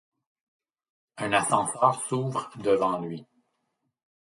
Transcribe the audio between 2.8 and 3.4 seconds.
lui.